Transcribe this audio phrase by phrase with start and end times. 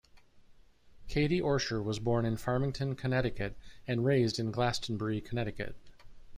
[1.07, 3.55] Katie Orscher was born in Farmington, Connecticut
[3.87, 5.75] and raised in Glastonbury, Connecticut.